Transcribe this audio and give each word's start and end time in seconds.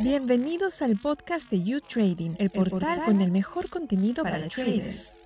Bienvenidos 0.00 0.82
al 0.82 0.96
podcast 0.98 1.50
de 1.50 1.62
You 1.62 1.80
Trading, 1.80 2.36
el 2.38 2.50
portal 2.50 3.02
con 3.04 3.20
el 3.20 3.30
mejor 3.30 3.68
contenido 3.68 4.22
para, 4.22 4.48
traders. 4.48 5.16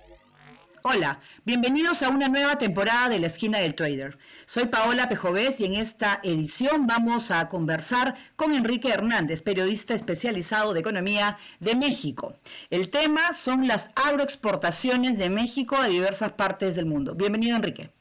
Hola, 0.83 1.19
bienvenidos 1.45 2.01
a 2.01 2.09
una 2.09 2.27
nueva 2.27 2.57
temporada 2.57 3.07
de 3.09 3.19
la 3.19 3.27
esquina 3.27 3.59
del 3.59 3.75
trader. 3.75 4.17
Soy 4.47 4.65
Paola 4.65 5.07
Pejovés 5.07 5.59
y 5.59 5.65
en 5.65 5.75
esta 5.75 6.19
edición 6.23 6.87
vamos 6.87 7.29
a 7.29 7.47
conversar 7.47 8.15
con 8.35 8.55
Enrique 8.55 8.89
Hernández, 8.89 9.43
periodista 9.43 9.93
especializado 9.93 10.73
de 10.73 10.79
economía 10.79 11.37
de 11.59 11.75
México. 11.75 12.33
El 12.71 12.89
tema 12.89 13.33
son 13.33 13.67
las 13.67 13.91
agroexportaciones 13.95 15.19
de 15.19 15.29
México 15.29 15.77
a 15.77 15.87
diversas 15.87 16.31
partes 16.31 16.75
del 16.75 16.87
mundo. 16.87 17.13
Bienvenido, 17.13 17.55
Enrique. 17.55 17.91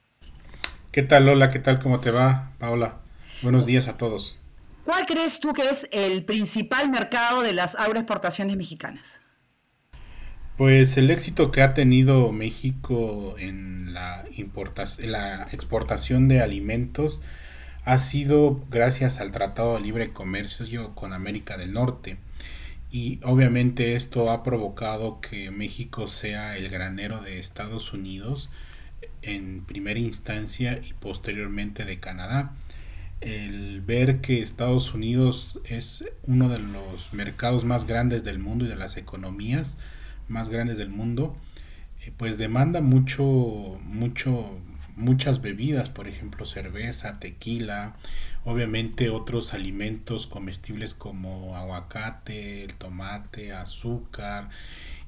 ¿Qué 0.91 1.02
tal, 1.02 1.27
Lola? 1.27 1.50
¿Qué 1.50 1.59
tal? 1.59 1.80
¿Cómo 1.80 2.00
te 2.00 2.11
va, 2.11 2.52
Paola? 2.59 2.96
Buenos 3.43 3.66
días 3.66 3.88
a 3.88 3.98
todos. 3.98 4.39
¿Cuál 4.85 5.07
crees 5.07 5.41
tú 5.41 5.53
que 5.53 5.69
es 5.69 5.89
el 5.93 6.25
principal 6.25 6.91
mercado 6.91 7.43
de 7.43 7.52
las 7.52 7.75
agroexportaciones 7.75 8.57
mexicanas? 8.57 9.21
Pues 10.57 10.97
el 10.97 11.11
éxito 11.11 11.51
que 11.51 11.62
ha 11.62 11.75
tenido 11.75 12.33
México 12.33 13.35
en 13.38 13.95
la, 13.95 14.24
la 14.98 15.43
exportación 15.52 16.29
de 16.29 16.43
alimentos 16.43 17.21
ha 17.85 17.98
sido 17.98 18.62
gracias 18.71 19.21
al 19.21 19.33
Tratado 19.33 19.74
de 19.74 19.80
Libre 19.80 20.12
Comercio 20.12 20.95
con 20.95 21.12
América 21.12 21.57
del 21.57 21.73
Norte. 21.73 22.19
Y 22.91 23.21
obviamente 23.23 23.95
esto 23.95 24.30
ha 24.30 24.43
provocado 24.43 25.21
que 25.21 25.51
México 25.51 26.09
sea 26.09 26.57
el 26.57 26.69
granero 26.69 27.21
de 27.21 27.38
Estados 27.38 27.93
Unidos 27.93 28.51
en 29.23 29.65
primera 29.65 30.01
instancia 30.01 30.80
y 30.83 30.93
posteriormente 30.95 31.85
de 31.85 32.01
Canadá. 32.01 32.52
El 33.20 33.83
ver 33.83 34.20
que 34.20 34.41
Estados 34.41 34.95
Unidos 34.95 35.60
es 35.65 36.05
uno 36.27 36.48
de 36.48 36.59
los 36.59 37.12
mercados 37.12 37.65
más 37.65 37.87
grandes 37.87 38.24
del 38.24 38.38
mundo 38.38 38.65
y 38.65 38.69
de 38.69 38.77
las 38.77 38.96
economías, 38.96 39.76
más 40.29 40.49
grandes 40.49 40.79
del 40.79 40.88
mundo, 40.88 41.37
eh, 42.02 42.13
pues 42.16 42.38
demanda 42.38 42.80
mucho, 42.80 43.24
mucho, 43.82 44.59
muchas 44.96 45.43
bebidas, 45.43 45.91
por 45.91 46.09
ejemplo, 46.09 46.46
cerveza, 46.46 47.18
tequila, 47.18 47.95
obviamente 48.45 49.10
otros 49.10 49.52
alimentos 49.52 50.26
comestibles 50.26 50.95
como 50.95 51.57
aguacate, 51.57 52.65
el 52.65 52.74
tomate, 52.74 53.52
azúcar 53.52 54.48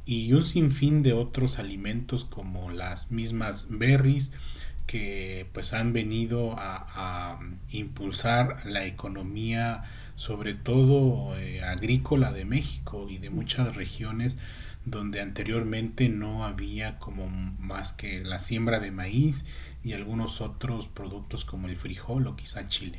y 0.05 0.33
un 0.35 0.45
sinfín 0.45 1.03
de 1.03 1.15
otros 1.15 1.59
alimentos 1.59 2.25
como 2.25 2.71
las 2.71 3.11
mismas 3.11 3.67
berries 3.71 4.33
que 4.87 5.49
pues 5.53 5.73
han 5.73 5.93
venido 5.93 6.55
a, 6.59 7.39
impulsar 7.71 8.67
la 8.67 8.85
economía 8.85 9.83
sobre 10.17 10.53
todo 10.53 11.37
eh, 11.39 11.63
agrícola 11.63 12.33
de 12.33 12.45
México 12.45 13.07
y 13.09 13.19
de 13.19 13.31
muchas 13.31 13.77
regiones 13.77 14.39
donde 14.85 15.21
anteriormente 15.21 16.09
no 16.09 16.45
había 16.45 16.99
como 16.99 17.29
más 17.29 17.93
que 17.93 18.23
la 18.23 18.39
siembra 18.39 18.81
de 18.81 18.91
maíz 18.91 19.45
y 19.83 19.95
algunos 19.95 20.41
otros 20.41 20.87
productos 20.87 21.45
como 21.45 21.69
el 21.69 21.77
frijol 21.77 22.27
o 22.27 22.37
quizá 22.37 22.69
chile. 22.69 22.99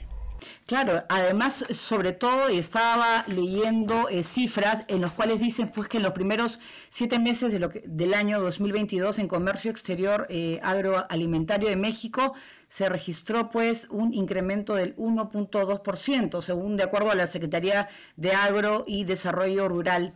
Claro, 0.66 1.04
además, 1.10 1.66
sobre 1.72 2.14
todo 2.14 2.48
estaba 2.48 3.24
leyendo 3.28 4.10
eh, 4.10 4.24
cifras 4.24 4.86
en 4.88 5.02
las 5.02 5.12
cuales 5.12 5.40
dicen 5.40 5.70
pues 5.70 5.88
que 5.88 5.98
en 5.98 6.04
los 6.04 6.14
primeros 6.14 6.60
siete 6.90 7.20
meses 7.20 7.54
de 7.54 7.60
lo 7.60 7.70
del 7.86 8.14
año 8.14 8.40
2022 8.40 9.20
en 9.20 9.28
comercio 9.28 9.72
exterior 9.72 10.26
eh, 10.30 10.60
agroalimentario 10.64 11.70
de 11.70 11.76
México 11.76 12.34
se 12.70 12.90
registró 12.90 13.50
pues 13.50 13.88
un 13.90 14.14
incremento 14.14 14.74
del 14.74 14.96
1.2%, 14.96 16.42
según 16.42 16.78
de 16.78 16.84
acuerdo 16.84 17.12
a 17.12 17.16
la 17.16 17.28
Secretaría 17.28 17.88
de 18.16 18.32
Agro 18.32 18.84
y 18.88 19.04
Desarrollo 19.04 19.68
Rural. 19.68 20.14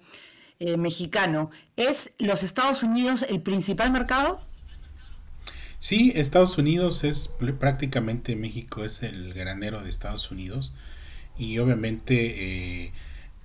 Eh, 0.59 0.75
mexicano. 0.75 1.52
¿Es 1.75 2.14
los 2.17 2.41
Estados 2.41 2.81
Unidos 2.81 3.23
el 3.30 3.44
principal 3.44 3.91
mercado? 3.91 4.41
Sí, 5.80 6.12
Estados 6.16 6.58
Unidos 6.58 7.04
es 7.04 7.30
prácticamente 7.60 8.36
México 8.36 8.84
es 8.84 9.04
el 9.04 9.34
granero 9.34 9.82
de 9.82 9.90
Estados 9.90 10.32
Unidos 10.32 10.74
y 11.38 11.60
obviamente 11.60 12.86
eh, 12.86 12.94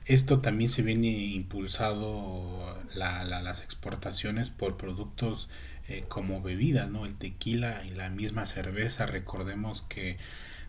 esto 0.06 0.40
también 0.40 0.70
se 0.70 0.82
viene 0.82 1.08
impulsado 1.08 2.80
las 2.94 3.62
exportaciones 3.62 4.50
por 4.50 4.78
productos 4.78 5.50
eh, 5.88 6.04
como 6.08 6.40
bebidas, 6.42 6.90
¿no? 6.90 7.04
El 7.04 7.14
tequila 7.16 7.84
y 7.84 7.90
la 7.90 8.08
misma 8.08 8.46
cerveza. 8.46 9.06
Recordemos 9.06 9.82
que 9.82 10.16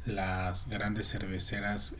las 0.05 0.67
grandes 0.67 1.09
cerveceras 1.09 1.95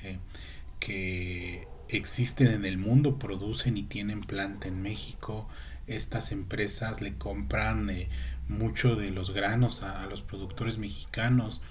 que 0.80 1.68
existen 1.88 2.48
en 2.48 2.66
el 2.66 2.78
mundo, 2.78 3.18
producen 3.20 3.78
y 3.78 3.84
tienen 3.84 4.22
planta 4.22 4.68
en 4.68 4.82
México. 4.82 5.48
Estas 5.88 6.32
empresas 6.32 7.02
le 7.02 7.16
compran 7.16 7.90
eh, 7.90 8.10
mucho 8.48 8.96
de 8.96 9.12
los 9.12 9.34
granos 9.34 9.84
a, 9.84 10.06
los 10.08 10.22
productores 10.22 10.78
mexicanos 10.78 11.62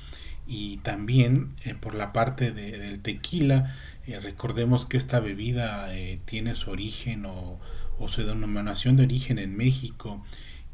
y 0.47 0.79
también 0.79 1.51
eh, 1.65 1.75
por 1.75 1.95
la 1.95 2.13
parte 2.13 2.53
del 2.53 3.01
tequila, 3.01 3.77
eh, 4.07 4.19
recordemos 4.21 4.87
que 4.87 4.97
esta 4.97 5.21
bebida 5.21 5.91
tiene 6.25 6.55
su 6.55 6.71
origen 6.71 7.27
o, 7.27 7.61
su 8.09 8.27
denominación 8.27 8.97
de 8.97 9.05
origen 9.05 9.39
en 9.39 9.57
México 9.57 10.25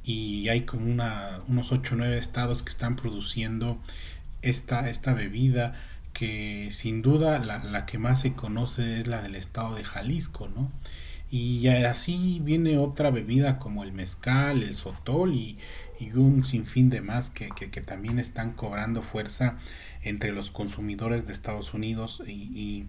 y 0.02 0.48
hay 0.48 0.62
como 0.62 0.86
unos 0.86 1.72
8 1.72 1.94
o 1.94 1.98
9 1.98 2.16
estados 2.16 2.62
que 2.62 2.70
están 2.70 2.96
produciendo 2.96 3.78
esta, 4.40 4.88
esta 4.88 5.12
bebida 5.12 5.74
que 6.18 6.70
sin 6.72 7.00
duda 7.00 7.38
la, 7.38 7.86
que 7.86 7.98
más 7.98 8.20
se 8.20 8.32
conoce 8.32 8.98
es 8.98 9.06
la 9.06 9.22
del 9.22 9.36
estado 9.36 9.76
de 9.76 9.84
Jalisco, 9.84 10.48
¿no? 10.48 10.70
Y 11.30 11.68
así 11.68 12.40
viene 12.42 12.78
otra 12.78 13.10
bebida 13.10 13.58
como 13.58 13.84
el 13.84 13.92
mezcal, 13.92 14.62
el 14.62 14.74
sotol 14.74 15.34
y, 15.34 15.58
un 16.14 16.46
sinfín 16.46 16.90
de 16.90 17.00
más 17.00 17.28
que, 17.28 17.48
también 17.82 18.18
están 18.18 18.52
cobrando 18.52 19.02
fuerza 19.02 19.58
entre 20.02 20.32
los 20.32 20.50
consumidores 20.50 21.26
de 21.26 21.32
Estados 21.32 21.74
Unidos 21.74 22.22
y, 22.26 22.86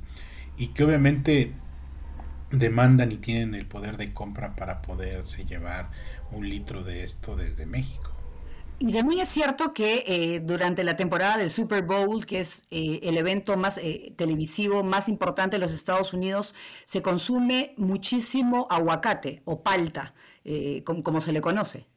y 0.57 0.67
que 0.67 0.83
obviamente 0.83 1.53
demandan 2.51 3.11
y 3.11 3.17
tienen 3.17 3.55
el 3.55 3.65
poder 3.65 3.97
de 3.97 4.13
compra 4.13 4.55
para 4.55 4.81
poderse 4.81 5.45
llevar 5.45 5.89
un 6.31 6.47
litro 6.49 6.83
de 6.83 7.03
esto 7.03 7.35
desde 7.35 7.65
México. 7.65 8.18
Y 8.81 8.93
también 8.93 9.21
es 9.21 9.27
cierto 9.27 9.73
que 9.73 10.05
eh, 10.07 10.39
durante 10.39 10.85
la 10.85 10.95
temporada 10.95 11.37
del 11.37 11.49
Super 11.49 11.83
Bowl, 11.83 12.25
que 12.25 12.39
es 12.39 12.63
eh, 12.71 13.01
el 13.03 13.17
evento 13.17 13.57
más 13.57 13.77
eh, 13.77 14.13
televisivo 14.15 14.83
más 14.83 15.09
importante 15.09 15.57
de 15.57 15.59
los 15.65 15.73
Estados 15.73 16.13
Unidos, 16.13 16.55
se 16.85 17.01
consume 17.01 17.73
muchísimo 17.75 18.67
aguacate 18.69 19.41
o 19.43 19.61
palta, 19.63 20.13
como, 20.85 21.19
se 21.19 21.33
le 21.33 21.41
conoce. 21.41 21.87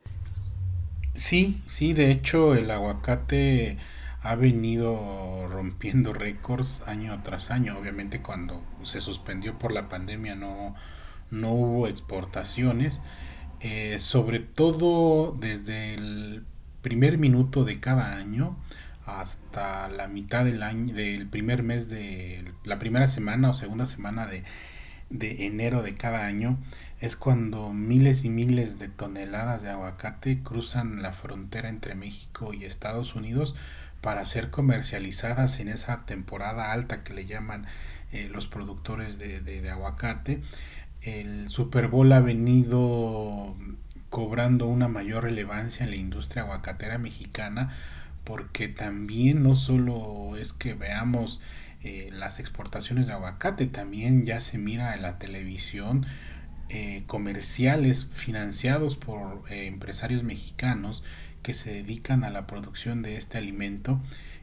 Sí, 1.14 1.62
sí, 1.66 1.92
de 1.92 2.10
hecho 2.10 2.54
el 2.54 2.68
aguacate 2.70 3.78
ha 4.20 4.34
venido 4.34 5.48
rompiendo 5.48 6.12
récords 6.12 6.82
año 6.86 7.20
tras 7.22 7.52
año. 7.52 7.78
Obviamente 7.78 8.22
cuando 8.22 8.60
se 8.82 9.00
suspendió 9.00 9.56
por 9.56 9.72
la 9.72 9.88
pandemia 9.88 10.34
no, 10.34 10.74
no 11.30 11.52
hubo 11.52 11.86
exportaciones. 11.86 13.02
sobre 13.98 14.40
todo 14.40 15.32
desde 15.38 15.94
el 15.94 16.44
primer 16.82 17.18
minuto 17.18 17.64
de 17.64 17.80
cada 17.80 18.16
año 18.16 18.56
hasta 19.06 19.88
la 19.88 20.06
mitad 20.08 20.44
del 20.44 20.62
año, 20.62 20.94
del 20.94 21.26
primer 21.28 21.62
mes 21.62 21.88
de 21.88 22.52
la 22.64 22.78
primera 22.78 23.08
semana 23.08 23.50
o 23.50 23.54
segunda 23.54 23.86
semana 23.86 24.26
de, 24.26 24.44
de 25.10 25.46
enero 25.46 25.82
de 25.82 25.94
cada 25.94 26.26
año, 26.26 26.58
es 27.00 27.16
cuando 27.16 27.72
miles 27.72 28.24
y 28.24 28.30
miles 28.30 28.78
de 28.78 28.88
toneladas 28.88 29.62
de 29.62 29.70
aguacate 29.70 30.42
cruzan 30.42 31.02
la 31.02 31.12
frontera 31.12 31.68
entre 31.68 31.94
México 31.94 32.52
y 32.52 32.64
Estados 32.64 33.14
Unidos 33.14 33.54
para 34.00 34.24
ser 34.24 34.50
comercializadas 34.50 35.60
en 35.60 35.68
esa 35.68 36.04
temporada 36.06 36.72
alta 36.72 37.04
que 37.04 37.14
le 37.14 37.26
llaman 37.26 37.66
eh, 38.10 38.28
los 38.30 38.46
productores 38.46 39.18
de, 39.18 39.40
de, 39.40 39.62
de, 39.62 39.70
aguacate. 39.70 40.42
El 41.00 41.48
Super 41.48 41.88
Bowl 41.88 42.12
ha 42.12 42.20
venido 42.20 43.56
cobrando 44.12 44.66
una 44.66 44.88
mayor 44.88 45.24
relevancia 45.24 45.84
en 45.84 45.90
la 45.90 45.96
industria 45.96 46.42
aguacatera 46.42 46.98
mexicana 46.98 47.74
porque 48.24 48.68
también 48.68 49.42
no 49.42 49.54
solo 49.54 50.36
es 50.36 50.52
que 50.52 50.74
veamos 50.74 51.40
eh, 51.82 52.10
las 52.12 52.38
exportaciones 52.38 53.06
de 53.06 53.14
aguacate, 53.14 53.66
también 53.66 54.26
ya 54.26 54.42
se 54.42 54.58
mira 54.58 54.94
en 54.94 55.00
la 55.00 55.18
televisión 55.18 56.04
eh, 56.68 57.04
comerciales 57.06 58.06
financiados 58.12 58.96
por 58.96 59.44
eh, 59.50 59.66
empresarios 59.66 60.24
mexicanos 60.24 61.02
que 61.42 61.54
se 61.54 61.72
dedican 61.72 62.22
a 62.22 62.28
la 62.28 62.46
producción 62.46 63.00
de 63.00 63.16
este 63.16 63.38
alimento 63.38 63.98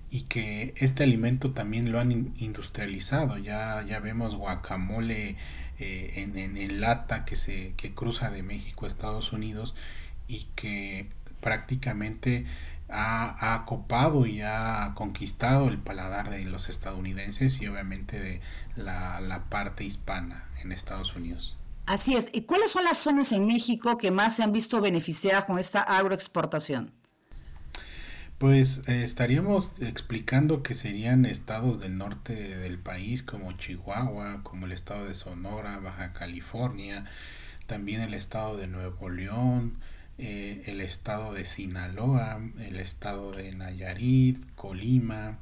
y 0.09 0.23
que 0.23 0.73
este 0.77 1.03
alimento 1.03 1.51
también 1.51 1.91
lo 1.91 1.99
han 1.99 2.33
industrializado. 2.39 3.37
Ya, 3.37 3.83
ya 3.87 3.99
vemos 3.99 4.33
guacamole 4.33 5.37
eh, 5.79 6.13
en, 6.17 6.37
en, 6.37 6.81
lata 6.81 7.25
que, 7.25 7.35
se, 7.35 7.73
que 7.75 7.93
cruza 7.93 8.29
de 8.31 8.43
México 8.43 8.85
a 8.85 8.87
Estados 8.87 9.31
Unidos 9.33 9.75
y 10.27 10.45
que 10.55 11.09
prácticamente 11.39 12.45
ha, 12.89 13.53
ha 13.53 13.65
copado 13.65 14.25
y 14.25 14.41
ha 14.41 14.93
conquistado 14.95 15.69
el 15.69 15.77
paladar 15.77 16.29
de 16.29 16.43
los 16.45 16.69
estadounidenses 16.69 17.61
y 17.61 17.67
obviamente 17.67 18.19
de 18.19 18.41
la, 18.75 19.21
la 19.21 19.45
parte 19.45 19.83
hispana 19.83 20.43
en 20.63 20.71
Estados 20.71 21.15
Unidos. 21.15 21.55
Así 21.85 22.15
es. 22.15 22.29
¿Y 22.33 22.41
cuáles 22.41 22.71
son 22.71 22.83
las 22.83 22.97
zonas 22.97 23.31
en 23.31 23.47
México 23.47 23.97
que 23.97 24.11
más 24.11 24.35
se 24.35 24.43
han 24.43 24.51
visto 24.51 24.79
beneficiadas 24.81 25.45
con 25.45 25.57
esta 25.57 25.81
agroexportación? 25.81 26.93
Pues 28.39 28.87
eh, 28.87 29.03
estaríamos 29.03 29.73
explicando 29.81 30.63
que 30.63 30.73
serían 30.73 31.25
estados 31.25 31.81
del 31.81 31.97
norte 31.97 32.33
del 32.57 32.79
país 32.79 33.21
como 33.21 33.51
Chihuahua, 33.51 34.43
como 34.43 34.65
el 34.65 34.71
estado 34.71 35.03
de 35.03 35.13
Sonora, 35.13 35.77
Baja 35.79 36.13
California, 36.13 37.03
también 37.67 37.99
el 37.99 38.13
estado 38.13 38.55
de 38.55 38.67
Nuevo 38.67 39.09
León, 39.09 39.79
eh, 40.17 40.61
el 40.67 40.79
estado 40.79 41.33
de 41.33 41.45
Sinaloa, 41.45 42.39
el 42.59 42.77
estado 42.77 43.33
de 43.33 43.51
Nayarit, 43.51 44.41
Colima, 44.55 45.39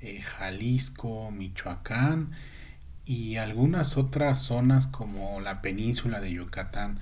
eh, 0.00 0.22
Jalisco, 0.22 1.30
Michoacán 1.30 2.30
y 3.04 3.36
algunas 3.36 3.98
otras 3.98 4.38
zonas 4.40 4.86
como 4.86 5.42
la 5.42 5.60
península 5.60 6.20
de 6.20 6.32
Yucatán, 6.32 7.00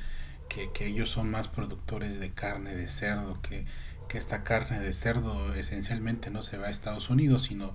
que, 0.48 0.72
que 0.72 0.86
ellos 0.88 1.10
son 1.10 1.30
más 1.30 1.46
productores 1.46 2.18
de 2.18 2.32
carne 2.32 2.74
de 2.74 2.88
cerdo, 2.88 3.40
que, 3.40 3.66
que, 4.08 4.18
esta 4.18 4.42
carne 4.42 4.80
de 4.80 4.92
cerdo 4.92 5.54
esencialmente 5.54 6.30
no 6.30 6.42
se 6.42 6.58
va 6.58 6.66
a 6.66 6.70
Estados 6.70 7.10
Unidos, 7.10 7.44
sino 7.44 7.74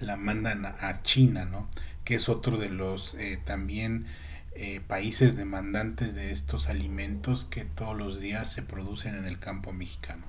la 0.00 0.16
mandan 0.16 0.64
a 0.64 1.02
China, 1.02 1.44
¿no? 1.44 1.68
que 2.04 2.16
es 2.16 2.28
otro 2.28 2.58
de 2.58 2.70
los 2.70 3.14
eh, 3.14 3.38
también 3.44 4.06
eh, 4.54 4.80
países 4.86 5.36
demandantes 5.36 6.14
de 6.14 6.32
estos 6.32 6.68
alimentos 6.68 7.44
que 7.44 7.64
todos 7.64 7.96
los 7.96 8.20
días 8.20 8.52
se 8.52 8.62
producen 8.62 9.14
en 9.14 9.24
el 9.24 9.38
campo 9.38 9.72
mexicano. 9.72 10.24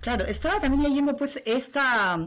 Claro, 0.00 0.24
estaba 0.24 0.60
también 0.60 0.82
leyendo 0.82 1.16
pues 1.16 1.42
esta, 1.44 2.18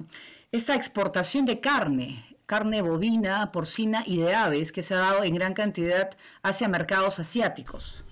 esta 0.52 0.76
exportación 0.76 1.46
de 1.46 1.60
carne 1.60 2.26
carne 2.50 2.82
bovina, 2.82 3.52
porcina 3.52 4.02
y 4.08 4.18
de 4.18 4.34
aves 4.34 4.72
que 4.72 4.82
se 4.82 4.96
ha 4.96 4.98
dado 4.98 5.24
en 5.24 5.36
gran 5.36 5.54
cantidad 5.54 6.10
hacia 6.42 6.68
mercados 6.68 7.20
asiáticos. 7.20 8.04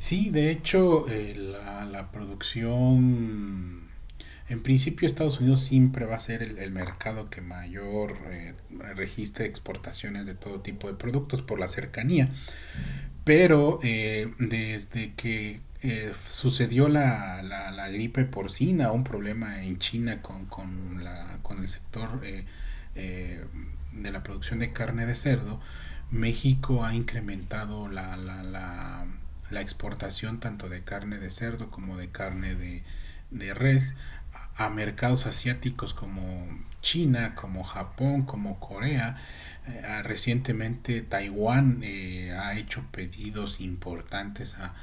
Sí, 0.00 0.30
de 0.30 0.50
hecho, 0.50 1.06
eh, 1.10 1.34
la, 1.36 2.10
producción, 2.10 3.82
en 4.48 4.62
principio 4.62 5.06
Estados 5.06 5.40
Unidos 5.40 5.60
siempre 5.60 6.06
va 6.06 6.16
a 6.16 6.20
ser 6.20 6.42
el, 6.42 6.72
mercado 6.72 7.28
que 7.28 7.42
mayor 7.42 8.16
eh, 8.30 8.54
registre 8.96 9.44
exportaciones 9.44 10.24
de 10.24 10.34
todo 10.34 10.60
tipo 10.62 10.88
de 10.88 10.94
productos 10.94 11.42
por 11.42 11.60
la 11.60 11.68
cercanía, 11.68 12.30
pero 13.24 13.78
eh, 13.82 14.32
desde 14.38 15.12
que 15.12 15.60
sucedió 16.26 16.88
la, 16.88 17.42
la, 17.42 17.88
gripe 17.90 18.24
porcina, 18.24 18.92
un 18.92 19.04
problema 19.04 19.62
en 19.64 19.78
China 19.78 20.22
con, 20.22 20.46
con, 20.46 21.04
la, 21.04 21.40
con 21.42 21.58
el 21.58 21.68
sector 21.68 22.22
eh, 22.24 23.44
de 23.92 24.10
la 24.10 24.22
producción 24.22 24.60
de 24.60 24.72
carne 24.72 25.04
de 25.04 25.14
cerdo, 25.14 25.60
México 26.10 26.84
ha 26.86 26.94
incrementado 26.94 27.88
la, 27.88 28.16
la, 29.50 29.60
exportación 29.60 30.40
tanto 30.40 30.68
de 30.68 30.82
carne 30.82 31.18
de 31.18 31.30
cerdo 31.30 31.70
como 31.70 31.96
de 31.96 32.10
carne 32.10 32.54
de, 32.54 32.82
de 33.30 33.54
res 33.54 33.96
a, 34.56 34.70
mercados 34.70 35.26
asiáticos 35.26 35.94
como 35.94 36.46
China, 36.80 37.34
como 37.34 37.64
Japón, 37.64 38.22
como 38.22 38.60
Corea. 38.60 39.16
Eh, 39.66 40.02
recientemente 40.02 41.02
Taiwán 41.02 41.80
eh, 41.82 42.32
ha 42.32 42.58
hecho 42.58 42.84
pedidos 42.90 43.60
importantes 43.60 44.54
a, 44.54 44.74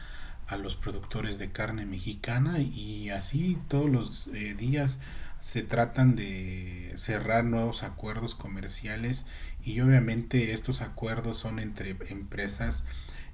a, 0.47 0.57
los 0.57 0.75
productores 0.75 1.39
de 1.39 1.51
carne 1.51 1.85
mexicana 1.85 2.59
y 2.59 3.09
así 3.09 3.57
todos 3.67 3.89
los 3.89 4.29
días 4.57 4.99
se 5.39 5.63
tratan 5.63 6.15
de 6.15 6.93
cerrar 6.97 7.45
nuevos 7.45 7.83
acuerdos 7.83 8.35
comerciales 8.35 9.25
y 9.63 9.79
obviamente 9.81 10.51
estos 10.51 10.81
acuerdos 10.81 11.37
son 11.37 11.59
entre 11.59 11.95
empresas 12.09 12.85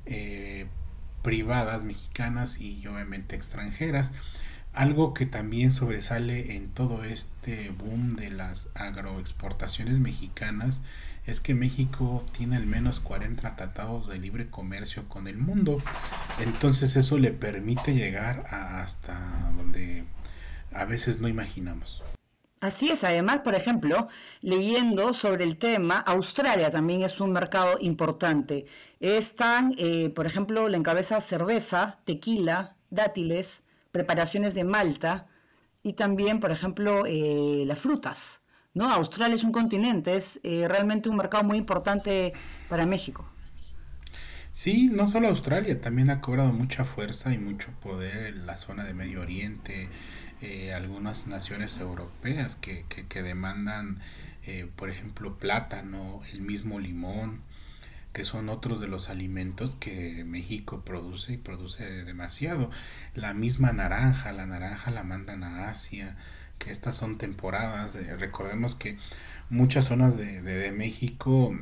eh, 0.05 0.67
privadas 1.23 1.83
mexicanas 1.83 2.61
y 2.61 2.85
obviamente 2.85 3.35
extranjeras. 3.35 4.11
Algo 4.73 5.13
que 5.13 5.25
también 5.25 5.71
sobresale 5.71 6.55
en 6.55 6.69
todo 6.69 7.03
este 7.03 7.69
boom 7.69 8.15
de 8.15 8.29
las 8.29 8.69
agroexportaciones 8.75 9.99
mexicanas 9.99 10.81
es 11.25 11.39
que 11.39 11.53
México 11.55 12.25
tiene 12.35 12.57
al 12.57 12.65
menos 12.65 12.99
40 12.99 13.55
tratados 13.55 14.09
de 14.09 14.19
libre 14.19 14.49
comercio 14.49 15.07
con 15.07 15.27
el 15.27 15.37
mundo. 15.37 15.81
Entonces 16.39 16.95
eso 16.95 17.17
le 17.17 17.31
permite 17.31 17.93
llegar 17.93 18.45
hasta 18.49 19.51
donde 19.55 20.05
a 20.73 20.85
veces 20.85 21.19
no 21.19 21.27
imaginamos. 21.27 22.01
Así 22.63 22.89
es, 22.89 23.03
además, 23.03 23.41
por 23.41 23.55
ejemplo, 23.55 24.07
leyendo 24.39 25.13
sobre 25.13 25.43
el 25.43 25.57
tema, 25.57 25.97
Australia 25.97 26.69
también 26.71 27.01
es 27.03 27.19
un 27.19 27.33
mercado 27.33 27.75
importante. 27.81 28.67
Están, 29.01 29.75
eh, 29.77 30.09
por 30.11 30.25
ejemplo, 30.25 30.69
la 30.69 30.77
encabeza 30.77 31.19
cerveza, 31.19 31.99
tequila, 32.05 32.77
dátiles, 32.89 33.63
preparaciones 33.91 34.53
de 34.55 34.63
malta 34.63 35.27
y 35.83 35.93
también, 35.93 36.39
por 36.39 36.51
ejemplo, 36.51 37.05
eh, 37.05 37.65
las 37.67 37.79
frutas. 37.79 38.45
¿no? 38.73 38.89
Australia 38.89 39.35
es 39.35 39.43
un 39.43 39.51
continente, 39.51 40.15
es 40.15 40.39
eh, 40.43 40.65
realmente 40.69 41.09
un 41.09 41.17
mercado 41.17 41.43
muy 41.43 41.57
importante 41.57 42.31
para 42.69 42.85
México. 42.85 43.32
Sí, 44.53 44.87
no 44.91 45.07
solo 45.07 45.29
Australia, 45.29 45.81
también 45.81 46.11
ha 46.11 46.21
cobrado 46.21 46.53
mucha 46.53 46.85
fuerza 46.85 47.33
y 47.33 47.39
mucho 47.39 47.71
poder 47.81 48.27
en 48.27 48.45
la 48.45 48.55
zona 48.55 48.83
de 48.83 48.93
Medio 48.93 49.21
Oriente, 49.21 49.89
eh, 50.41 50.73
algunas 50.73 51.25
naciones 51.25 51.79
europeas 51.79 52.55
que, 52.55 52.85
que, 52.87 53.23
demandan, 53.23 53.99
eh, 54.43 54.69
por 54.75 54.91
ejemplo, 54.91 55.39
plátano, 55.39 56.21
el 56.33 56.41
mismo 56.41 56.79
limón, 56.79 57.41
que 58.13 58.25
son 58.25 58.49
otros 58.49 58.79
de 58.79 58.87
los 58.87 59.09
alimentos 59.09 59.75
que 59.79 60.23
México 60.23 60.85
produce 60.85 61.33
y 61.33 61.37
produce 61.37 62.03
demasiado. 62.05 62.69
La 63.15 63.33
misma 63.33 63.73
naranja, 63.73 64.33
la 64.33 64.45
naranja 64.45 64.91
la 64.91 65.03
mandan 65.03 65.43
a 65.43 65.69
Asia, 65.69 66.15
que 66.59 66.71
estas 66.71 66.95
son 66.95 67.17
temporadas. 67.17 67.95
recordemos 68.19 68.75
que 68.75 68.97
muchas 69.49 69.85
zonas 69.85 70.15
de, 70.15 70.43
de, 70.43 70.71
México 70.71 71.57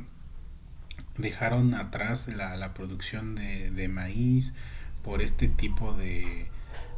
dejaron 1.16 1.74
atrás 1.74 2.28
la, 2.28 2.56
la 2.56 2.74
producción 2.74 3.34
de, 3.34 3.70
de 3.70 3.88
maíz 3.88 4.54
por 5.02 5.22
este 5.22 5.48
tipo 5.48 5.92
de, 5.92 6.50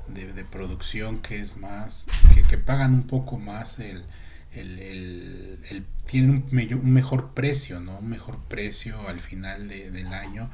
de, 0.08 0.44
producción 0.44 1.20
que 1.20 1.40
es 1.40 1.56
más, 1.56 2.06
que, 2.48 2.58
pagan 2.58 2.94
un 2.94 3.06
poco 3.06 3.38
más 3.38 3.78
el, 3.78 4.04
el, 4.52 5.58
el, 5.70 5.86
tienen 6.06 6.44
un, 6.52 6.92
mejor 6.92 7.32
precio, 7.34 7.80
¿no? 7.80 7.98
Un 7.98 8.08
mejor 8.08 8.38
precio 8.44 9.08
al 9.08 9.20
final 9.20 9.68
del 9.68 10.06
año 10.08 10.50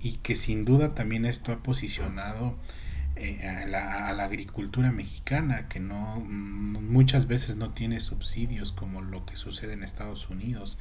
y 0.00 0.16
que 0.18 0.34
sin 0.34 0.64
duda 0.64 0.94
también 0.94 1.24
esto 1.24 1.52
ha 1.52 1.62
posicionado 1.62 2.58
eh, 3.16 3.46
a, 3.46 3.66
la, 3.66 4.08
a, 4.08 4.12
la, 4.12 4.24
agricultura 4.24 4.92
mexicana 4.92 5.68
que 5.68 5.78
no 5.78 6.20
muchas 6.20 7.26
veces 7.26 7.56
no 7.56 7.70
tiene 7.70 8.00
subsidios 8.00 8.72
como 8.72 9.02
lo 9.02 9.26
que 9.26 9.36
sucede 9.36 9.74
en 9.74 9.84
Estados 9.84 10.28
Unidos 10.30 10.78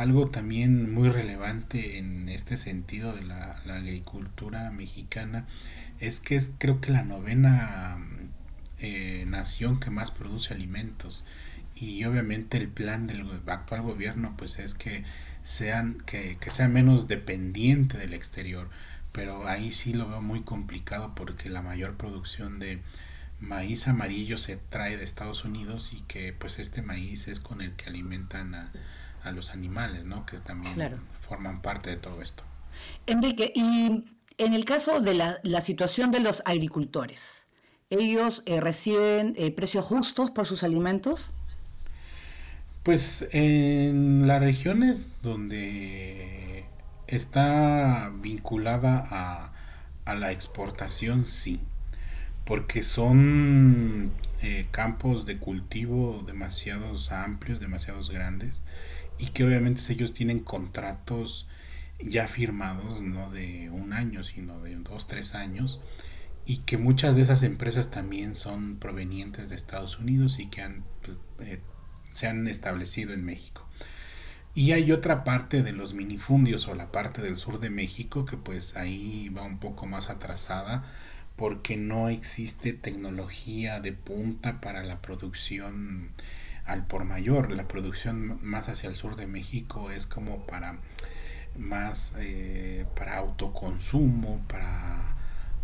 algo 0.00 0.30
también 0.30 0.92
muy 0.92 1.10
relevante 1.10 1.98
en 1.98 2.28
este 2.28 2.56
sentido 2.56 3.14
de 3.14 3.22
la, 3.22 3.60
agricultura 3.66 4.70
mexicana 4.70 5.46
es 5.98 6.20
que 6.20 6.36
es 6.36 6.52
creo 6.58 6.80
que 6.80 6.90
la 6.90 7.02
novena 7.02 7.98
eh, 8.78 9.24
nación 9.28 9.78
que 9.78 9.90
más 9.90 10.10
produce 10.10 10.54
alimentos. 10.54 11.24
Y 11.74 12.04
obviamente 12.04 12.56
el 12.56 12.68
plan 12.68 13.06
del 13.06 13.26
actual 13.46 13.82
gobierno 13.82 14.34
pues 14.36 14.58
es 14.58 14.74
que 14.74 15.04
sean 15.44 16.02
que, 16.06 16.38
que 16.40 16.50
sea 16.50 16.68
menos 16.68 17.06
dependiente 17.06 17.98
del 17.98 18.14
exterior. 18.14 18.70
Pero 19.12 19.46
ahí 19.48 19.70
sí 19.70 19.92
lo 19.92 20.08
veo 20.08 20.22
muy 20.22 20.42
complicado 20.42 21.14
porque 21.14 21.50
la 21.50 21.62
mayor 21.62 21.96
producción 21.96 22.58
de 22.58 22.80
maíz 23.38 23.86
amarillo 23.88 24.38
se 24.38 24.56
trae 24.56 24.96
de 24.96 25.04
Estados 25.04 25.44
Unidos 25.44 25.92
y 25.92 26.00
que 26.02 26.32
pues 26.32 26.58
este 26.58 26.82
maíz 26.82 27.28
es 27.28 27.40
con 27.40 27.60
el 27.60 27.72
que 27.72 27.88
alimentan 27.90 28.54
a, 28.54 28.72
a 29.22 29.32
los 29.32 29.50
animales, 29.50 30.04
¿no? 30.04 30.26
Que 30.26 30.38
también 30.38 31.00
forman 31.20 31.62
parte 31.62 31.90
de 31.90 31.96
todo 31.96 32.22
esto. 32.22 32.44
Enrique, 33.06 33.52
y 33.54 34.04
en 34.38 34.54
el 34.54 34.64
caso 34.64 35.00
de 35.00 35.14
la, 35.14 35.60
situación 35.60 36.10
de 36.10 36.20
los 36.20 36.42
agricultores, 36.46 37.46
¿ellos 37.90 38.42
eh, 38.46 38.60
reciben 38.60 39.34
eh, 39.36 39.50
precios 39.50 39.84
justos 39.84 40.30
por 40.30 40.46
sus 40.46 40.62
alimentos? 40.62 41.34
Pues 42.82 43.28
en 43.32 44.26
las 44.26 44.40
regiones 44.40 45.08
donde 45.22 46.64
está 47.06 48.10
vinculada 48.14 49.06
a, 50.06 50.14
la 50.14 50.32
exportación, 50.32 51.24
sí, 51.24 51.60
porque 52.44 52.82
son 52.82 54.10
eh, 54.42 54.66
campos 54.72 55.24
de 55.24 55.38
cultivo 55.38 56.24
demasiados 56.26 57.12
amplios, 57.12 57.60
demasiados 57.60 58.10
grandes, 58.10 58.64
y 59.20 59.26
que 59.26 59.44
obviamente 59.44 59.82
ellos 59.92 60.14
tienen 60.14 60.40
contratos 60.40 61.46
ya 62.02 62.26
firmados, 62.26 63.02
no 63.02 63.30
de 63.30 63.68
un 63.70 63.92
año, 63.92 64.24
sino 64.24 64.60
de 64.60 64.74
dos, 64.76 65.06
tres 65.06 65.34
años, 65.34 65.80
y 66.46 66.58
que 66.58 66.78
muchas 66.78 67.14
de 67.16 67.22
esas 67.22 67.42
empresas 67.42 67.90
también 67.90 68.34
son 68.34 68.76
provenientes 68.78 69.50
de 69.50 69.56
Estados 69.56 69.98
Unidos 69.98 70.38
y 70.38 70.46
que 70.46 70.62
han, 70.62 70.84
pues, 71.02 71.18
eh, 71.40 71.60
se 72.12 72.28
han 72.28 72.48
establecido 72.48 73.12
en 73.12 73.24
México. 73.24 73.68
Y 74.54 74.72
hay 74.72 74.90
otra 74.90 75.22
parte 75.22 75.62
de 75.62 75.72
los 75.72 75.92
minifundios 75.94 76.66
o 76.66 76.74
la 76.74 76.90
parte 76.90 77.20
del 77.20 77.36
sur 77.36 77.60
de 77.60 77.70
México 77.70 78.24
que 78.24 78.36
pues 78.36 78.76
ahí 78.76 79.28
va 79.28 79.42
un 79.42 79.60
poco 79.60 79.86
más 79.86 80.10
atrasada 80.10 80.84
porque 81.36 81.76
no 81.76 82.08
existe 82.08 82.72
tecnología 82.72 83.78
de 83.78 83.92
punta 83.92 84.60
para 84.60 84.82
la 84.82 85.00
producción 85.00 86.10
al 86.64 86.86
por 86.86 87.04
mayor. 87.04 87.50
La 87.50 87.68
producción 87.68 88.38
más 88.42 88.68
hacia 88.68 88.88
el 88.88 88.96
sur 88.96 89.16
de 89.16 89.26
México 89.26 89.90
es 89.90 90.06
como 90.06 90.46
para 90.46 90.78
más 91.56 92.14
eh, 92.18 92.86
para 92.96 93.18
autoconsumo, 93.18 94.44
para 94.48 95.16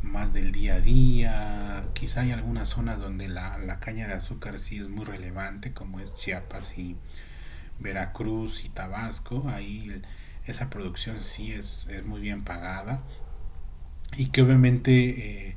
más 0.02 0.32
del 0.32 0.52
día 0.52 0.74
a 0.74 0.80
día. 0.80 1.84
Quizá 1.94 2.22
hay 2.22 2.32
algunas 2.32 2.68
zonas 2.68 2.98
donde 2.98 3.28
la, 3.28 3.58
la 3.58 3.80
caña 3.80 4.06
de 4.06 4.14
azúcar 4.14 4.58
sí 4.58 4.78
es 4.78 4.88
muy 4.88 5.04
relevante, 5.04 5.72
como 5.72 6.00
es 6.00 6.14
Chiapas 6.14 6.78
y 6.78 6.96
Veracruz 7.78 8.64
y 8.64 8.68
Tabasco, 8.68 9.48
ahí 9.48 10.02
esa 10.46 10.70
producción 10.70 11.22
sí 11.22 11.52
es, 11.52 11.88
muy 12.04 12.20
bien 12.20 12.44
pagada 12.44 13.02
y 14.16 14.26
que 14.26 14.42
obviamente 14.42 15.48
eh, 15.48 15.56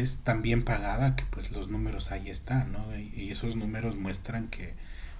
es 0.00 0.18
tan 0.18 0.42
bien 0.42 0.64
pagada 0.64 1.16
que 1.16 1.24
pues 1.30 1.50
los 1.52 1.68
números 1.68 2.10
ahí 2.10 2.28
están, 2.30 2.72
¿no? 2.72 2.96
Y, 2.96 3.30
esos 3.30 3.56
números 3.56 3.96
muestran 3.96 4.48
que, 4.48 4.74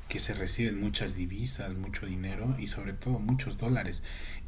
que 0.09 0.21
se 0.21 0.35
reciben 0.35 0.81
muchas 0.81 1.17
divisas, 1.17 1.75
mucho 1.75 2.07
dinero 2.07 2.55
y 2.59 2.67
sobre 2.69 2.93
todo 2.93 3.19
muchos 3.19 3.57
dólares. 3.57 4.05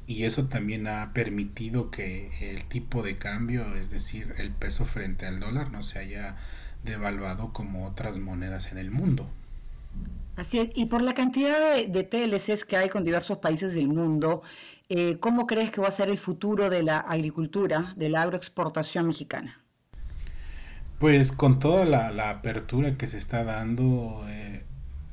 Y 0.06 0.24
eso 0.24 0.46
también 0.46 0.86
ha 0.86 1.12
permitido 1.12 1.90
que 1.90 2.30
el 2.50 2.64
tipo 2.64 3.02
de 3.02 3.18
cambio, 3.18 3.74
es 3.74 3.90
decir, 3.90 4.34
el 4.38 4.50
peso 4.50 4.84
frente 4.84 5.26
al 5.26 5.38
dólar, 5.40 5.70
no 5.70 5.82
se 5.82 5.98
haya 5.98 6.36
devaluado 6.84 7.52
como 7.52 7.86
otras 7.86 8.18
monedas 8.18 8.72
en 8.72 8.78
el 8.78 8.90
mundo. 8.90 9.28
Así 10.36 10.60
es, 10.60 10.70
y 10.74 10.86
por 10.86 11.02
la 11.02 11.14
cantidad 11.14 11.74
de, 11.84 12.04
TLCs 12.04 12.64
que 12.64 12.76
hay 12.76 12.88
con 12.88 13.04
diversos 13.04 13.38
países 13.38 13.74
del 13.74 13.88
mundo, 13.88 14.42
eh, 14.88 15.18
¿cómo 15.18 15.48
crees 15.48 15.72
que 15.72 15.80
va 15.80 15.88
a 15.88 15.90
ser 15.90 16.08
el 16.08 16.16
futuro 16.16 16.70
de 16.70 16.84
la 16.84 16.98
agricultura, 16.98 17.92
de 17.96 18.08
la 18.08 18.22
agroexportación 18.22 19.08
mexicana? 19.08 19.60
Pues 20.98 21.30
con 21.30 21.60
toda 21.60 21.84
la, 21.84 22.30
apertura 22.30 22.96
que 22.96 23.06
se 23.06 23.18
está 23.18 23.44
dando, 23.44 24.24
eh, 24.28 24.64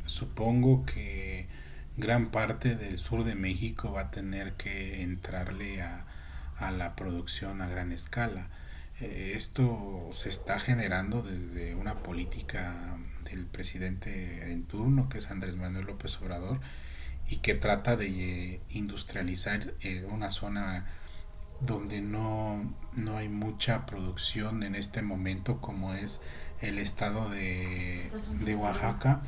supongo 0.06 0.84
que 0.86 1.48
gran 1.96 2.32
parte 2.32 2.76
del 2.76 2.98
sur 2.98 3.24
de 3.24 3.36
México 3.36 3.92
va 3.92 4.02
a 4.02 4.12
tener 4.12 4.54
que 4.54 5.04
entrarle 5.04 5.84
a, 5.84 6.08
a 6.58 6.72
la 6.72 6.96
producción 6.96 7.62
a 7.62 7.68
gran 7.68 7.92
escala. 7.92 8.50
Eh, 9.00 9.34
esto 9.36 10.10
se 10.12 10.30
está 10.30 10.60
generando 10.60 11.22
desde 11.22 11.76
una 11.76 12.00
política 12.00 12.98
del 13.30 13.46
presidente 13.46 14.52
en 14.52 14.64
turno, 14.64 15.08
que 15.08 15.20
es 15.20 15.30
Andrés 15.30 15.56
Manuel 15.56 15.86
López 15.86 16.18
Obrador, 16.20 16.62
y 17.28 17.38
que 17.38 17.54
trata 17.54 17.96
de 17.96 18.62
industrializar 18.70 19.74
eh, 19.82 20.06
una 20.10 20.32
zona 20.32 20.86
donde 21.60 22.02
no, 22.02 22.62
no 22.96 23.18
hay 23.18 23.30
mucha 23.30 23.86
producción 23.86 24.64
en 24.64 24.76
este 24.76 25.02
momento 25.02 25.60
como 25.62 25.94
es 25.94 26.22
el 26.62 26.80
estado 26.80 27.30
de, 27.30 28.12
de 28.46 28.56
Oaxaca. 28.56 29.22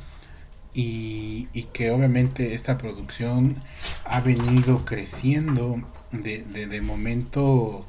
Y, 0.74 1.48
que 1.72 1.90
obviamente 1.90 2.54
esta 2.54 2.78
producción 2.78 3.56
ha 4.04 4.20
venido 4.20 4.84
creciendo. 4.84 5.82
De, 6.12 6.44
de, 6.44 6.80
momento 6.80 7.84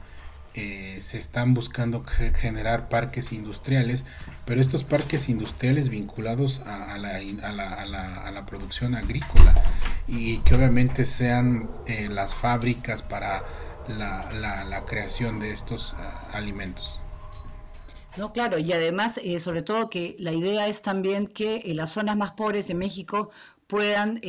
eh, 0.55 0.97
se 1.01 1.17
están 1.17 1.53
buscando 1.53 2.03
generar 2.03 2.89
parques 2.89 3.31
industriales, 3.31 4.05
pero 4.45 4.59
estos 4.59 4.83
parques 4.83 5.29
industriales 5.29 5.89
vinculados 5.89 6.61
a, 6.61 6.97
la, 6.97 7.17
a, 7.17 7.51
la, 7.51 7.73
a, 7.75 7.85
la, 7.85 8.25
a 8.25 8.31
la, 8.31 8.45
producción 8.45 8.95
agrícola 8.95 9.53
y 10.07 10.39
que 10.39 10.55
obviamente 10.55 11.05
sean 11.05 11.69
eh, 11.85 12.09
las 12.09 12.33
fábricas 12.33 13.03
para 13.03 13.43
la, 13.97 14.83
creación 14.85 15.39
de 15.39 15.51
estos 15.51 15.95
ah, 15.97 16.29
alimentos. 16.33 16.99
No, 18.17 18.33
claro, 18.33 18.57
y 18.57 18.71
además, 18.73 19.19
eh, 19.23 19.39
sobre 19.39 19.61
todo 19.61 19.89
que 19.89 20.15
la 20.19 20.31
idea 20.31 20.67
es 20.67 20.81
también 20.81 21.27
que 21.27 21.61
las 21.73 21.91
zonas 21.91 22.17
más 22.17 22.31
pobres 22.31 22.67
de 22.67 22.73
México 22.73 23.29
puedan 23.67 24.19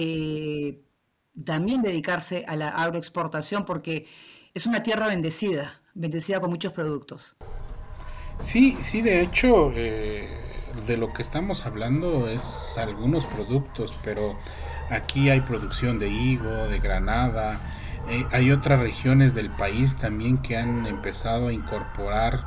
también 1.44 1.80
dedicarse 1.82 2.44
a 2.46 2.56
la 2.56 2.68
agroexportación, 2.68 3.64
porque 3.64 4.06
es 4.52 4.66
una 4.66 4.82
tierra 4.82 5.08
bendecida 5.08 5.80
bendecida 5.94 6.40
con 6.40 6.50
muchos 6.50 6.72
productos. 6.72 7.36
Sí, 8.38 8.74
sí, 8.74 9.02
de 9.02 9.22
hecho, 9.22 9.72
eh, 9.74 10.26
de 10.86 10.96
lo 10.96 11.12
que 11.12 11.22
estamos 11.22 11.66
hablando 11.66 12.28
es 12.28 12.42
algunos 12.78 13.26
productos, 13.26 13.92
pero 14.02 14.38
aquí 14.88 15.28
hay 15.28 15.40
producción 15.40 15.98
de 15.98 16.08
higo, 16.08 16.68
de 16.68 16.78
granada, 16.78 17.60
eh, 18.08 18.26
hay 18.32 18.50
otras 18.50 18.80
regiones 18.80 19.34
del 19.34 19.50
país 19.50 19.96
también 19.96 20.38
que 20.38 20.56
han 20.56 20.86
empezado 20.86 21.48
a 21.48 21.52
incorporar 21.52 22.44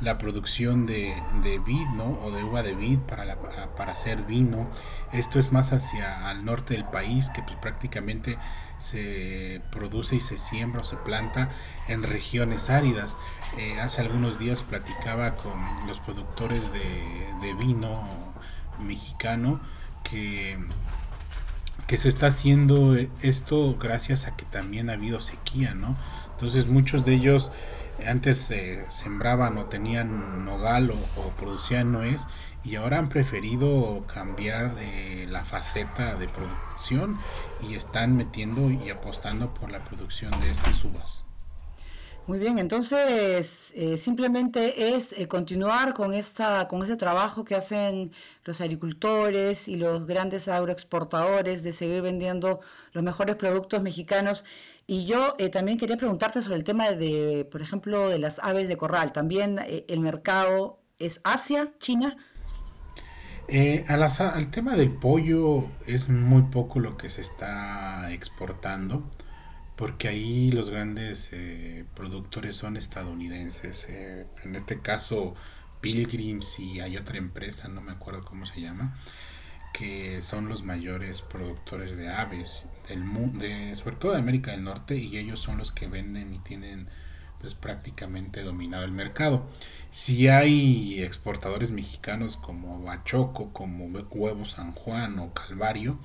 la 0.00 0.18
producción 0.18 0.86
de, 0.86 1.14
de 1.42 1.58
vid, 1.58 1.86
¿no? 1.94 2.18
O 2.22 2.30
de 2.30 2.42
uva 2.42 2.62
de 2.62 2.74
vid 2.74 2.98
para, 3.00 3.36
para 3.76 3.92
hacer 3.92 4.22
vino. 4.24 4.68
Esto 5.12 5.38
es 5.38 5.52
más 5.52 5.72
hacia 5.72 6.30
el 6.32 6.44
norte 6.44 6.74
del 6.74 6.84
país, 6.84 7.30
que 7.30 7.42
pues 7.42 7.56
prácticamente 7.56 8.38
se 8.84 9.62
produce 9.70 10.16
y 10.16 10.20
se 10.20 10.36
siembra 10.36 10.82
o 10.82 10.84
se 10.84 10.96
planta 10.96 11.50
en 11.88 12.02
regiones 12.02 12.68
áridas. 12.68 13.16
Eh, 13.56 13.80
hace 13.80 14.02
algunos 14.02 14.38
días 14.38 14.60
platicaba 14.60 15.34
con 15.34 15.52
los 15.86 16.00
productores 16.00 16.70
de, 16.72 17.54
vino 17.54 18.08
mexicano 18.80 19.60
que, 20.02 20.58
que 21.86 21.98
se 21.98 22.08
está 22.08 22.28
haciendo 22.28 22.96
esto 23.22 23.76
gracias 23.78 24.26
a 24.26 24.36
que 24.36 24.44
también 24.44 24.90
ha 24.90 24.94
habido 24.94 25.20
sequía, 25.20 25.74
¿no? 25.74 25.96
Entonces 26.32 26.66
muchos 26.66 27.04
de 27.04 27.14
ellos 27.14 27.50
antes 28.06 28.52
sembraban 28.90 29.56
o 29.58 29.64
tenían 29.64 30.44
nogal 30.44 30.90
o, 30.90 31.28
producían 31.38 31.92
nuez 31.92 32.22
y 32.64 32.76
ahora 32.76 32.98
han 32.98 33.08
preferido 33.08 34.04
cambiar 34.12 34.74
la 35.28 35.44
faceta 35.44 36.16
de 36.16 36.28
producción 36.28 37.18
y 37.60 37.74
están 37.74 38.16
metiendo 38.16 38.70
y 38.70 38.90
apostando 38.90 39.52
por 39.52 39.70
la 39.70 39.84
producción 39.84 40.30
de 40.40 40.50
estas 40.50 40.82
uvas. 40.84 41.24
Muy 42.26 42.38
bien, 42.38 42.58
entonces 42.58 43.72
eh, 43.76 43.98
simplemente 43.98 44.94
es 44.96 45.12
eh, 45.12 45.28
continuar 45.28 45.92
con 45.92 46.14
esta 46.14 46.66
con 46.68 46.82
este 46.82 46.96
trabajo 46.96 47.44
que 47.44 47.54
hacen 47.54 48.12
los 48.44 48.62
agricultores 48.62 49.68
y 49.68 49.76
los 49.76 50.06
grandes 50.06 50.48
agroexportadores 50.48 51.62
de 51.62 51.74
seguir 51.74 52.00
vendiendo 52.00 52.60
los 52.92 53.04
mejores 53.04 53.36
productos 53.36 53.82
mexicanos. 53.82 54.44
Y 54.86 55.06
yo 55.06 55.34
eh, 55.38 55.50
también 55.50 55.76
quería 55.78 55.96
preguntarte 55.98 56.40
sobre 56.40 56.56
el 56.56 56.64
tema 56.64 56.92
de, 56.92 57.46
por 57.50 57.60
ejemplo, 57.60 58.08
de 58.08 58.18
las 58.18 58.38
aves 58.38 58.68
de 58.68 58.76
corral. 58.76 59.12
También 59.12 59.60
el 59.88 60.00
mercado 60.00 60.78
es 60.98 61.20
Asia, 61.24 61.72
China. 61.78 62.16
Eh, 63.46 63.84
al, 63.88 64.50
tema 64.50 64.74
del 64.74 64.90
pollo 64.90 65.68
es 65.86 66.08
muy 66.08 66.44
poco 66.44 66.80
lo 66.80 66.96
que 66.96 67.10
se 67.10 67.20
está 67.20 68.10
exportando, 68.10 69.02
porque 69.76 70.08
ahí 70.08 70.50
los 70.52 70.70
grandes 70.70 71.30
eh, 71.32 71.84
productores 71.94 72.56
son 72.56 72.76
estadounidenses. 72.76 73.88
Eh, 73.88 74.26
en 74.44 74.56
este 74.56 74.80
caso, 74.80 75.34
Pilgrims 75.80 76.58
y 76.60 76.80
hay 76.80 76.96
otra 76.96 77.18
empresa, 77.18 77.68
no 77.68 77.80
me 77.80 77.92
acuerdo 77.92 78.24
cómo 78.24 78.46
se 78.46 78.60
llama, 78.60 78.96
que 79.72 80.22
son 80.22 80.48
los 80.48 80.62
mayores 80.62 81.22
productores 81.22 81.96
de 81.96 82.08
aves 82.08 82.68
del 82.88 83.04
mundo, 83.04 83.44
sobre 83.74 83.96
todo 83.96 84.12
de 84.12 84.18
América 84.18 84.52
del 84.52 84.64
Norte, 84.64 84.96
y 84.96 85.18
ellos 85.18 85.40
son 85.40 85.58
los 85.58 85.72
que 85.72 85.88
venden 85.88 86.32
y 86.32 86.38
tienen 86.38 86.88
pues 87.40 87.54
prácticamente 87.54 88.42
dominado 88.42 88.84
el 88.84 88.92
mercado. 88.92 89.46
Si 89.90 90.28
hay 90.28 91.02
exportadores 91.02 91.70
mexicanos 91.70 92.36
como 92.36 92.82
Bachoco, 92.82 93.52
como 93.52 93.86
Huevo 93.86 94.44
San 94.46 94.72
Juan 94.72 95.18
o 95.18 95.34
Calvario, 95.34 95.98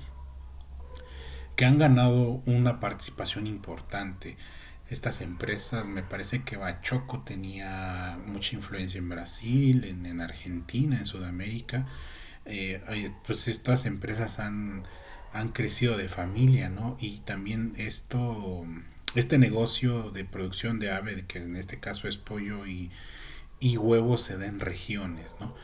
que 1.60 1.66
han 1.66 1.76
ganado 1.76 2.40
una 2.46 2.80
participación 2.80 3.46
importante. 3.46 4.38
Estas 4.88 5.20
empresas, 5.20 5.86
me 5.86 6.02
parece 6.02 6.42
que 6.42 6.56
Bachoco 6.56 7.20
tenía 7.20 8.18
mucha 8.24 8.56
influencia 8.56 8.96
en 8.96 9.10
Brasil, 9.10 9.84
en, 9.84 10.22
Argentina, 10.22 10.96
en 10.96 11.04
Sudamérica. 11.04 11.86
Eh, 12.46 13.12
pues 13.26 13.46
estas 13.46 13.84
empresas 13.84 14.38
han, 14.38 14.84
han 15.34 15.50
crecido 15.50 15.98
de 15.98 16.08
familia, 16.08 16.70
¿no? 16.70 16.96
Y 16.98 17.18
también 17.18 17.74
esto, 17.76 18.64
este 19.14 19.36
negocio 19.36 20.10
de 20.12 20.24
producción 20.24 20.78
de 20.78 20.92
ave, 20.92 21.26
que 21.26 21.40
en 21.40 21.56
este 21.56 21.78
caso 21.78 22.08
es 22.08 22.16
pollo 22.16 22.66
y, 22.66 22.90
y 23.60 23.76
huevos 23.76 24.22
se 24.22 24.38
den 24.38 24.60
regiones, 24.60 25.36
¿no? 25.40 25.54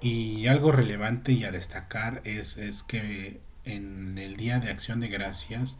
Y 0.00 0.46
algo 0.46 0.72
relevante 0.72 1.32
y 1.32 1.44
a 1.44 1.52
destacar 1.52 2.22
es, 2.24 2.56
es 2.56 2.82
que 2.82 3.51
en 3.64 4.18
el 4.18 4.36
Día 4.36 4.60
de 4.60 4.70
Acción 4.70 5.00
de 5.00 5.08
Gracias, 5.08 5.78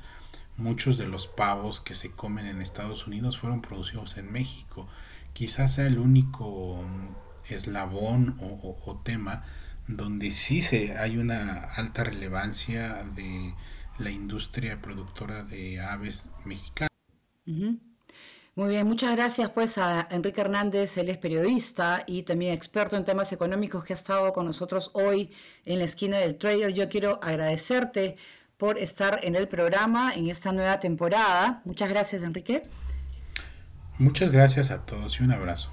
muchos 0.56 0.98
de 0.98 1.06
los 1.06 1.26
pavos 1.26 1.80
que 1.80 1.94
se 1.94 2.10
comen 2.10 2.46
en 2.46 2.60
Estados 2.60 3.06
Unidos 3.06 3.38
fueron 3.38 3.62
producidos 3.62 4.16
en 4.16 4.30
México, 4.30 4.88
quizás 5.32 5.74
sea 5.74 5.86
el 5.86 5.98
único 5.98 6.84
eslabón 7.48 8.36
o, 8.40 9.00
tema 9.04 9.44
donde 9.88 10.30
sí 10.30 10.60
se 10.60 10.96
hay 10.96 11.18
una 11.18 11.64
alta 11.76 12.04
relevancia 12.04 13.04
de 13.16 13.54
la 13.98 14.10
industria 14.10 14.80
productora 14.80 15.42
de 15.42 15.80
aves 15.80 16.28
mexicana. 16.44 16.88
Muy 18.54 18.68
bien, 18.68 18.86
muchas 18.86 19.12
gracias 19.12 19.48
pues 19.48 19.78
a 19.78 20.06
Enrique 20.10 20.42
Hernández, 20.42 20.98
él 20.98 21.08
es 21.08 21.16
periodista 21.16 22.04
y 22.06 22.22
también 22.22 22.52
experto 22.52 22.98
en 22.98 23.04
temas 23.04 23.32
económicos 23.32 23.82
que 23.82 23.94
ha 23.94 23.96
estado 23.96 24.30
con 24.34 24.44
nosotros 24.44 24.90
hoy 24.92 25.30
en 25.64 25.78
la 25.78 25.86
esquina 25.86 26.18
del 26.18 26.36
trader. 26.36 26.70
Yo 26.74 26.90
quiero 26.90 27.18
agradecerte 27.22 28.16
por 28.58 28.76
estar 28.76 29.20
en 29.22 29.36
el 29.36 29.48
programa 29.48 30.12
en 30.14 30.28
esta 30.28 30.52
nueva 30.52 30.78
temporada. 30.80 31.62
Muchas 31.64 31.88
gracias, 31.88 32.22
Enrique. 32.22 32.64
Muchas 33.96 34.30
gracias 34.30 34.70
a 34.70 34.84
todos 34.84 35.18
y 35.18 35.22
un 35.22 35.32
abrazo. 35.32 35.70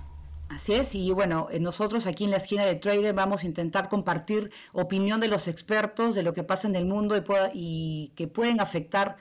Así 0.47 0.73
es, 0.73 0.95
y 0.95 1.11
bueno, 1.11 1.49
eh, 1.51 1.59
nosotros 1.59 2.07
aquí 2.07 2.23
en 2.23 2.31
la 2.31 2.37
esquina 2.37 2.63
de 2.63 2.75
Trader 2.75 3.13
vamos 3.13 3.43
a 3.43 3.45
intentar 3.45 3.89
compartir 3.89 4.51
opinión 4.71 5.19
de 5.19 5.27
los 5.27 5.49
expertos 5.49 6.15
de 6.15 6.23
lo 6.23 6.33
que 6.33 6.43
pasa 6.43 6.69
en 6.69 6.77
el 6.77 6.85
mundo 6.85 7.17
y, 7.17 7.23
y 7.53 8.13
que 8.15 8.29
pueden 8.29 8.61
afectar 8.61 9.17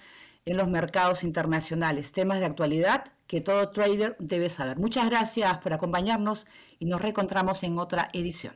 en 0.48 0.56
los 0.56 0.68
mercados 0.68 1.24
internacionales, 1.24 2.12
temas 2.12 2.40
de 2.40 2.46
actualidad 2.46 3.04
que 3.26 3.42
todo 3.42 3.70
trader 3.70 4.16
debe 4.18 4.48
saber. 4.48 4.78
Muchas 4.78 5.04
gracias 5.04 5.58
por 5.58 5.74
acompañarnos 5.74 6.46
y 6.78 6.86
nos 6.86 7.02
reencontramos 7.02 7.62
en 7.64 7.78
otra 7.78 8.08
edición. 8.14 8.54